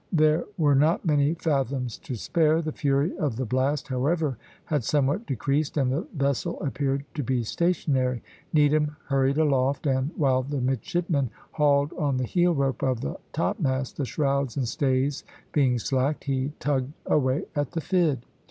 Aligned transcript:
There 0.11 0.45
were 0.57 0.73
not 0.73 1.05
many 1.05 1.35
fathoms 1.35 1.95
to 1.99 2.15
spare. 2.15 2.59
The 2.63 2.71
fury 2.71 3.15
of 3.19 3.35
the 3.35 3.45
blast, 3.45 3.89
however, 3.89 4.35
had 4.65 4.83
somewhat 4.83 5.27
decreased, 5.27 5.77
and 5.77 5.91
the 5.91 6.07
vessel 6.11 6.59
appeared 6.59 7.05
to 7.13 7.21
be 7.21 7.43
stationary. 7.43 8.23
Needham 8.51 8.95
hurried 9.09 9.37
aloft, 9.37 9.85
and 9.85 10.09
while 10.17 10.41
the 10.41 10.59
midshipmen 10.59 11.29
hauled 11.51 11.93
on 11.93 12.17
the 12.17 12.23
heel 12.25 12.55
rope 12.55 12.81
of 12.81 13.01
the 13.01 13.17
topmast 13.31 13.97
the 13.97 14.05
shrouds 14.05 14.57
and 14.57 14.67
stays 14.67 15.23
being 15.51 15.77
slacked 15.77 16.23
he 16.23 16.51
tugged 16.59 16.93
away 17.05 17.43
at 17.55 17.73
the 17.73 17.81
fid. 17.81 18.25